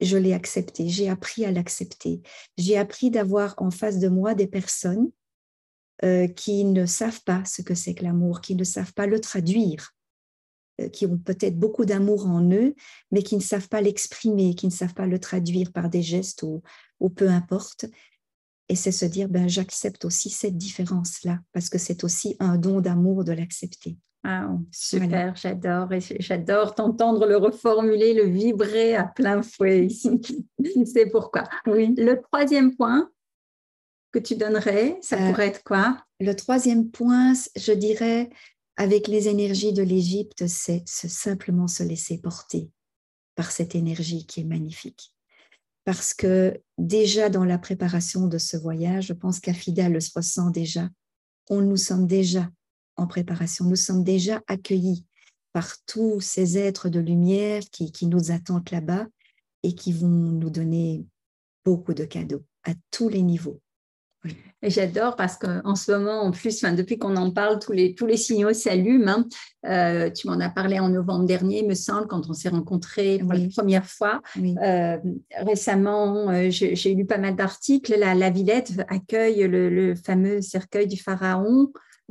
je 0.00 0.16
l'ai 0.16 0.34
accepté, 0.34 0.88
j'ai 0.88 1.08
appris 1.08 1.44
à 1.44 1.50
l'accepter. 1.50 2.22
J'ai 2.58 2.78
appris 2.78 3.10
d'avoir 3.10 3.54
en 3.58 3.70
face 3.70 3.98
de 3.98 4.08
moi 4.08 4.34
des 4.34 4.46
personnes 4.46 5.10
euh, 6.04 6.28
qui 6.28 6.64
ne 6.64 6.86
savent 6.86 7.22
pas 7.24 7.44
ce 7.44 7.62
que 7.62 7.74
c'est 7.74 7.94
que 7.94 8.04
l'amour, 8.04 8.40
qui 8.40 8.54
ne 8.54 8.64
savent 8.64 8.92
pas 8.92 9.06
le 9.06 9.20
traduire, 9.20 9.94
euh, 10.80 10.88
qui 10.88 11.06
ont 11.06 11.18
peut-être 11.18 11.58
beaucoup 11.58 11.86
d'amour 11.86 12.26
en 12.26 12.48
eux, 12.52 12.74
mais 13.10 13.22
qui 13.22 13.36
ne 13.36 13.42
savent 13.42 13.68
pas 13.68 13.80
l'exprimer, 13.80 14.54
qui 14.54 14.66
ne 14.66 14.72
savent 14.72 14.94
pas 14.94 15.06
le 15.06 15.18
traduire 15.18 15.72
par 15.72 15.88
des 15.88 16.02
gestes 16.02 16.44
ou 16.44 17.10
peu 17.10 17.28
importe. 17.28 17.86
Et 18.68 18.74
c'est 18.74 18.92
se 18.92 19.04
dire, 19.04 19.28
ben, 19.28 19.48
j'accepte 19.48 20.04
aussi 20.04 20.30
cette 20.30 20.56
différence-là, 20.56 21.38
parce 21.52 21.68
que 21.68 21.78
c'est 21.78 22.02
aussi 22.02 22.36
un 22.40 22.56
don 22.58 22.80
d'amour 22.80 23.24
de 23.24 23.32
l'accepter. 23.32 23.96
Ah, 24.24 24.48
super, 24.72 25.36
j'adore. 25.36 25.92
Et 25.92 26.00
j'adore 26.18 26.74
t'entendre 26.74 27.26
le 27.26 27.36
reformuler, 27.36 28.12
le 28.12 28.24
vibrer 28.24 28.96
à 28.96 29.04
plein 29.04 29.40
fouet 29.42 29.86
ici. 29.86 30.20
c'est 30.84 31.06
pourquoi. 31.06 31.44
Oui. 31.66 31.94
Le 31.96 32.20
troisième 32.20 32.74
point 32.74 33.08
que 34.10 34.18
tu 34.18 34.34
donnerais, 34.34 34.98
ça 35.00 35.16
euh, 35.16 35.30
pourrait 35.30 35.46
être 35.46 35.62
quoi? 35.62 36.04
Le 36.18 36.34
troisième 36.34 36.90
point, 36.90 37.34
je 37.54 37.72
dirais, 37.72 38.30
avec 38.76 39.06
les 39.06 39.28
énergies 39.28 39.72
de 39.72 39.82
l'Égypte, 39.82 40.48
c'est 40.48 40.82
simplement 40.86 41.68
se 41.68 41.84
laisser 41.84 42.18
porter 42.18 42.68
par 43.36 43.52
cette 43.52 43.76
énergie 43.76 44.26
qui 44.26 44.40
est 44.40 44.44
magnifique 44.44 45.12
parce 45.86 46.14
que 46.14 46.60
déjà 46.78 47.30
dans 47.30 47.44
la 47.44 47.58
préparation 47.58 48.26
de 48.26 48.38
ce 48.38 48.56
voyage, 48.56 49.06
je 49.06 49.12
pense 49.12 49.38
qu'Afida 49.38 49.88
le 49.88 50.00
ressent 50.14 50.50
déjà. 50.50 50.90
On 51.48 51.60
nous 51.60 51.76
sommes 51.76 52.08
déjà 52.08 52.50
en 52.96 53.06
préparation, 53.06 53.64
nous 53.64 53.76
sommes 53.76 54.02
déjà 54.02 54.42
accueillis 54.48 55.06
par 55.52 55.76
tous 55.86 56.20
ces 56.20 56.58
êtres 56.58 56.88
de 56.88 56.98
lumière 56.98 57.62
qui, 57.70 57.92
qui 57.92 58.08
nous 58.08 58.32
attendent 58.32 58.68
là-bas 58.72 59.06
et 59.62 59.76
qui 59.76 59.92
vont 59.92 60.08
nous 60.08 60.50
donner 60.50 61.06
beaucoup 61.64 61.94
de 61.94 62.04
cadeaux 62.04 62.44
à 62.64 62.72
tous 62.90 63.08
les 63.08 63.22
niveaux. 63.22 63.60
Et 64.62 64.70
j'adore 64.70 65.16
parce 65.16 65.36
qu'en 65.36 65.74
ce 65.74 65.92
moment, 65.92 66.22
en 66.22 66.30
plus, 66.30 66.64
depuis 66.64 66.98
qu'on 66.98 67.16
en 67.16 67.30
parle, 67.30 67.58
tous 67.58 67.72
les, 67.72 67.94
tous 67.94 68.06
les 68.06 68.16
signaux 68.16 68.54
s'allument. 68.54 69.08
Hein. 69.08 69.28
Euh, 69.66 70.10
tu 70.10 70.26
m'en 70.28 70.40
as 70.40 70.48
parlé 70.48 70.80
en 70.80 70.88
novembre 70.88 71.26
dernier, 71.26 71.62
me 71.62 71.74
semble, 71.74 72.06
quand 72.06 72.28
on 72.28 72.32
s'est 72.32 72.48
rencontrés 72.48 73.18
pour 73.18 73.34
la 73.34 73.46
première 73.54 73.86
fois. 73.86 74.22
Euh, 74.36 74.96
récemment, 75.36 76.30
euh, 76.30 76.48
j'ai 76.50 76.94
lu 76.94 77.04
pas 77.04 77.18
mal 77.18 77.36
d'articles. 77.36 77.94
La, 77.98 78.14
la, 78.14 78.30
Villette 78.30 78.72
accueille 78.88 79.46
le, 79.46 79.94
fameux 79.94 80.40
cercueil 80.40 80.86
du 80.86 80.96
pharaon. 80.96 81.70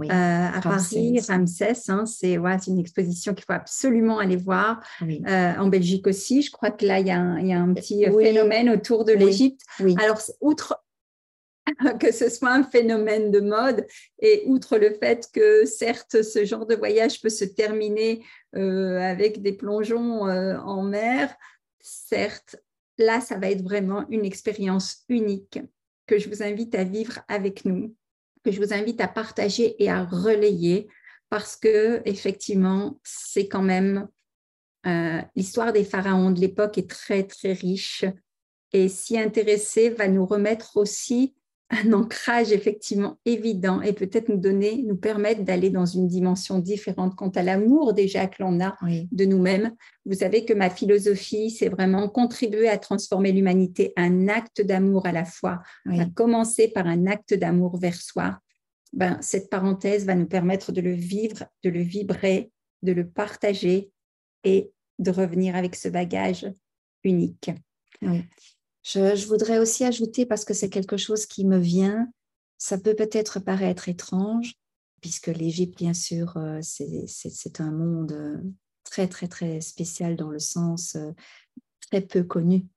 à 0.09 0.59
Paris, 0.61 1.19
Ramsès, 1.27 1.89
hein, 1.89 2.05
c'est 2.05 2.37
ouais, 2.37 2.57
une 2.67 2.77
exposition 2.77 3.33
qu'il 3.33 3.45
faut 3.45 3.53
absolument 3.53 4.19
aller 4.19 4.37
voir. 4.37 4.81
en 5.01 5.67
Belgique 5.67 6.05
aussi, 6.05 6.43
je 6.43 6.51
crois 6.51 6.69
que 6.69 6.85
là, 6.85 6.99
il 6.99 7.07
y 7.07 7.11
a 7.11 7.19
un, 7.19 7.39
y 7.39 7.53
a 7.53 7.59
un 7.59 7.73
petit 7.73 8.05
phénomène 8.05 8.69
autour 8.69 9.03
de 9.03 9.13
l'Égypte. 9.13 9.61
Alors, 9.99 10.21
outre 10.41 10.84
que 11.99 12.11
ce 12.11 12.29
soit 12.29 12.51
un 12.51 12.63
phénomène 12.63 13.31
de 13.31 13.39
mode. 13.39 13.85
Et 14.19 14.43
outre 14.45 14.77
le 14.77 14.93
fait 14.93 15.29
que 15.33 15.65
certes, 15.65 16.21
ce 16.21 16.45
genre 16.45 16.65
de 16.65 16.75
voyage 16.75 17.21
peut 17.21 17.29
se 17.29 17.45
terminer 17.45 18.23
euh, 18.55 18.99
avec 18.99 19.41
des 19.41 19.53
plongeons 19.53 20.27
euh, 20.27 20.57
en 20.57 20.83
mer, 20.83 21.33
certes, 21.79 22.55
là, 22.97 23.21
ça 23.21 23.37
va 23.37 23.49
être 23.49 23.63
vraiment 23.63 24.05
une 24.09 24.25
expérience 24.25 25.03
unique 25.09 25.59
que 26.07 26.19
je 26.19 26.29
vous 26.29 26.43
invite 26.43 26.75
à 26.75 26.83
vivre 26.83 27.19
avec 27.27 27.65
nous, 27.65 27.95
que 28.43 28.51
je 28.51 28.61
vous 28.61 28.73
invite 28.73 29.01
à 29.01 29.07
partager 29.07 29.81
et 29.83 29.89
à 29.89 30.03
relayer 30.03 30.87
parce 31.29 31.55
que 31.55 32.01
effectivement, 32.05 32.99
c'est 33.03 33.47
quand 33.47 33.63
même 33.63 34.07
euh, 34.85 35.21
l'histoire 35.35 35.73
des 35.73 35.83
pharaons 35.83 36.31
de 36.31 36.39
l'époque 36.39 36.77
est 36.77 36.89
très 36.89 37.23
très 37.23 37.53
riche 37.53 38.05
et 38.71 38.87
s'y 38.87 39.17
intéresser 39.17 39.89
va 39.89 40.07
nous 40.07 40.25
remettre 40.25 40.77
aussi 40.77 41.33
un 41.71 41.93
ancrage 41.93 42.51
effectivement 42.51 43.17
évident 43.25 43.81
et 43.81 43.93
peut-être 43.93 44.29
nous 44.29 44.37
donner, 44.37 44.83
nous 44.83 44.95
permettre 44.95 45.43
d'aller 45.43 45.71
dans 45.71 45.85
une 45.85 46.07
dimension 46.07 46.59
différente 46.59 47.15
quant 47.15 47.29
à 47.29 47.41
l'amour 47.41 47.93
déjà 47.93 48.27
que 48.27 48.43
l'on 48.43 48.61
a 48.61 48.77
de 48.83 49.25
nous-mêmes. 49.25 49.73
Vous 50.05 50.13
savez 50.13 50.45
que 50.45 50.53
ma 50.53 50.69
philosophie, 50.69 51.49
c'est 51.49 51.69
vraiment 51.69 52.07
contribuer 52.07 52.69
à 52.69 52.77
transformer 52.77 53.31
l'humanité, 53.31 53.93
un 53.97 54.27
acte 54.27 54.61
d'amour 54.61 55.07
à 55.07 55.11
la 55.11 55.25
fois, 55.25 55.61
à 55.89 56.05
commencer 56.05 56.67
par 56.67 56.85
un 56.85 57.07
acte 57.07 57.33
d'amour 57.33 57.77
vers 57.77 57.99
soi. 57.99 58.39
Ben, 58.93 59.17
cette 59.21 59.49
parenthèse 59.49 60.05
va 60.05 60.15
nous 60.15 60.27
permettre 60.27 60.71
de 60.71 60.81
le 60.81 60.93
vivre, 60.93 61.45
de 61.63 61.69
le 61.69 61.81
vibrer, 61.81 62.51
de 62.83 62.91
le 62.93 63.07
partager 63.07 63.91
et 64.43 64.71
de 64.99 65.11
revenir 65.11 65.55
avec 65.55 65.75
ce 65.75 65.89
bagage 65.89 66.47
unique. 67.03 67.51
Oui. 68.01 68.23
Je, 68.85 69.25
voudrais 69.25 69.57
aussi 69.57 69.83
ajouter, 69.83 70.27
parce 70.27 70.45
que 70.45 70.53
c'est 70.53 70.69
quelque 70.69 70.95
chose 70.95 71.25
qui 71.25 71.43
me 71.43 71.57
vient, 71.57 72.07
ça 72.59 72.77
peut 72.77 72.95
peut-être 72.95 73.39
paraître 73.39 73.89
étrange, 73.89 74.53
puisque 75.01 75.27
l'Égypte, 75.27 75.75
bien 75.75 75.95
sûr, 75.95 76.37
euh, 76.37 76.59
c'est 76.61 77.61
un 77.61 77.71
monde 77.71 78.11
euh, 78.11 78.37
très, 78.83 79.07
très, 79.07 79.27
très 79.27 79.59
spécial 79.59 80.15
dans 80.15 80.29
le 80.29 80.37
sens 80.37 80.95
euh, 80.95 81.11
très 81.89 82.01
peu 82.01 82.23
connu. 82.23 82.67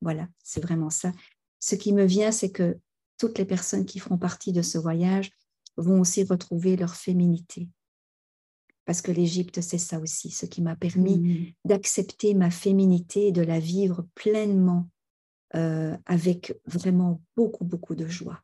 voilà, 0.00 0.28
c'est 0.42 0.60
vraiment 0.60 0.90
ça. 0.90 1.12
Ce 1.60 1.76
qui 1.76 1.92
me 1.92 2.04
vient, 2.04 2.32
c'est 2.32 2.50
que 2.50 2.78
toutes 3.18 3.38
les 3.38 3.44
personnes 3.44 3.86
qui 3.86 4.00
feront 4.00 4.18
partie 4.18 4.52
de 4.52 4.62
ce 4.62 4.78
voyage 4.78 5.30
vont 5.76 6.00
aussi 6.00 6.24
retrouver 6.24 6.76
leur 6.76 6.96
féminité. 6.96 7.68
Parce 8.88 9.02
que 9.02 9.12
l'Égypte, 9.12 9.60
c'est 9.60 9.76
ça 9.76 10.00
aussi, 10.00 10.30
ce 10.30 10.46
qui 10.46 10.62
m'a 10.62 10.74
permis 10.74 11.18
mmh. 11.18 11.52
d'accepter 11.66 12.32
ma 12.32 12.50
féminité 12.50 13.26
et 13.26 13.32
de 13.32 13.42
la 13.42 13.60
vivre 13.60 14.06
pleinement 14.14 14.88
euh, 15.54 15.94
avec 16.06 16.58
vraiment 16.64 17.20
beaucoup, 17.36 17.66
beaucoup 17.66 17.94
de 17.94 18.06
joie. 18.06 18.42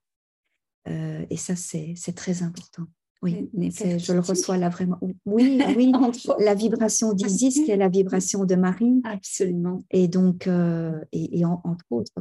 Euh, 0.86 1.24
et 1.30 1.38
ça, 1.38 1.56
c'est 1.56 1.94
très 2.14 2.42
important. 2.42 2.82
Oui, 3.22 3.48
je 3.54 4.12
le 4.12 4.20
reçois 4.20 4.58
là 4.58 4.68
vraiment. 4.68 4.98
Oui, 5.24 5.62
oui, 5.78 5.92
la 6.38 6.54
vibration 6.54 7.14
d'Isis, 7.14 7.62
qui 7.64 7.70
est 7.70 7.78
la 7.78 7.88
vibration 7.88 8.44
de 8.44 8.54
Marie. 8.54 9.00
Absolument. 9.04 9.82
Et 9.90 10.08
donc, 10.08 10.46
euh, 10.46 11.00
et, 11.12 11.42
entre 11.46 11.86
autres, 11.88 12.12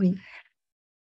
oui. 0.00 0.16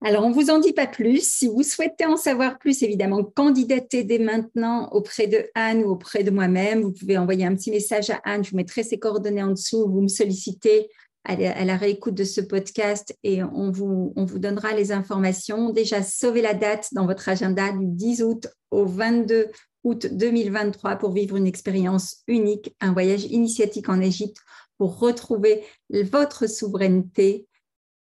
Alors, 0.05 0.25
on 0.25 0.29
ne 0.29 0.35
vous 0.35 0.51
en 0.51 0.61
dit 0.61 0.73
pas 0.73 0.87
plus. 0.87 1.29
Si 1.29 1.49
vous 1.49 1.65
souhaitez 1.65 2.07
en 2.07 2.17
savoir 2.17 2.59
plus, 2.59 2.83
évidemment, 2.83 3.25
candidatez 3.25 4.05
dès 4.05 4.21
maintenant 4.21 4.89
auprès 4.93 5.27
de 5.27 5.47
Anne 5.55 5.83
ou 5.83 5.91
auprès 5.91 6.23
de 6.23 6.31
moi-même. 6.31 6.83
Vous 6.83 6.93
pouvez 6.93 7.19
envoyer 7.19 7.45
un 7.45 7.55
petit 7.55 7.71
message 7.71 8.11
à 8.11 8.21
Anne. 8.25 8.45
Je 8.45 8.51
vous 8.51 8.57
mettrai 8.57 8.85
ses 8.85 8.99
coordonnées 8.99 9.43
en 9.43 9.51
dessous. 9.51 9.89
Vous 9.89 10.01
me 10.01 10.09
sollicitez 10.09 10.89
à 11.25 11.65
la 11.65 11.77
réécoute 11.77 12.15
de 12.15 12.25
ce 12.25 12.41
podcast 12.41 13.15
et 13.23 13.43
on 13.43 13.71
vous, 13.71 14.15
on 14.17 14.25
vous 14.25 14.39
donnera 14.39 14.73
les 14.73 14.93
informations. 14.93 15.71
Déjà, 15.71 16.03
sauvez 16.03 16.41
la 16.41 16.55
date 16.55 16.89
dans 16.93 17.05
votre 17.05 17.29
agenda 17.29 17.71
du 17.73 17.87
10 17.87 18.23
août 18.23 18.47
au 18.71 18.87
22 18.87 19.49
août 19.85 20.07
2023 20.11 20.97
pour 20.97 21.13
vivre 21.13 21.37
une 21.37 21.47
expérience 21.47 22.23
unique, 22.29 22.75
un 22.81 22.93
voyage 22.93 23.25
initiatique 23.25 23.89
en 23.89 24.01
Égypte 24.01 24.39
pour 24.79 24.99
retrouver 24.99 25.65
votre 25.91 26.49
souveraineté 26.49 27.47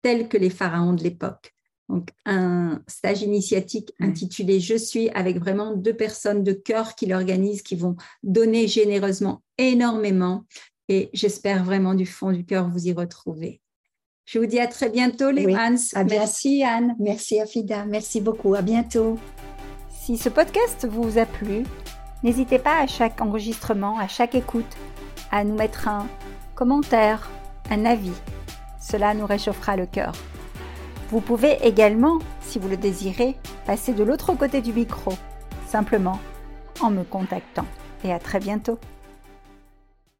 telle 0.02 0.28
que 0.28 0.36
les 0.36 0.50
pharaons 0.50 0.92
de 0.92 1.02
l'époque. 1.02 1.55
Donc, 1.88 2.10
un 2.24 2.82
stage 2.88 3.22
initiatique 3.22 3.92
intitulé 4.00 4.58
Je 4.58 4.74
suis 4.74 5.08
avec 5.10 5.38
vraiment 5.38 5.74
deux 5.74 5.94
personnes 5.94 6.42
de 6.42 6.52
cœur 6.52 6.94
qui 6.94 7.06
l'organisent, 7.06 7.62
qui 7.62 7.76
vont 7.76 7.96
donner 8.22 8.66
généreusement 8.66 9.42
énormément. 9.58 10.44
Et 10.88 11.10
j'espère 11.12 11.64
vraiment 11.64 11.94
du 11.94 12.06
fond 12.06 12.32
du 12.32 12.44
cœur 12.44 12.68
vous 12.68 12.86
y 12.88 12.92
retrouver. 12.92 13.60
Je 14.24 14.40
vous 14.40 14.46
dis 14.46 14.58
à 14.58 14.66
très 14.66 14.90
bientôt, 14.90 15.30
les 15.30 15.46
Hans. 15.54 15.76
Merci, 16.08 16.64
Anne. 16.64 16.96
Merci, 16.98 17.40
Afida. 17.40 17.84
Merci 17.84 18.20
beaucoup. 18.20 18.54
À 18.54 18.62
bientôt. 18.62 19.18
Si 19.88 20.16
ce 20.16 20.28
podcast 20.28 20.86
vous 20.88 21.18
a 21.18 21.26
plu, 21.26 21.62
n'hésitez 22.24 22.58
pas 22.58 22.80
à 22.80 22.86
chaque 22.88 23.20
enregistrement, 23.20 23.98
à 23.98 24.08
chaque 24.08 24.34
écoute, 24.34 24.76
à 25.30 25.44
nous 25.44 25.54
mettre 25.54 25.86
un 25.86 26.08
commentaire, 26.56 27.30
un 27.70 27.84
avis. 27.84 28.12
Cela 28.80 29.14
nous 29.14 29.26
réchauffera 29.26 29.76
le 29.76 29.86
cœur. 29.86 30.12
Vous 31.10 31.20
pouvez 31.20 31.58
également, 31.62 32.18
si 32.40 32.58
vous 32.58 32.68
le 32.68 32.76
désirez, 32.76 33.36
passer 33.64 33.92
de 33.92 34.02
l'autre 34.02 34.34
côté 34.34 34.60
du 34.60 34.72
micro, 34.72 35.12
simplement 35.66 36.18
en 36.80 36.90
me 36.90 37.04
contactant. 37.04 37.66
Et 38.04 38.12
à 38.12 38.18
très 38.18 38.40
bientôt. 38.40 38.78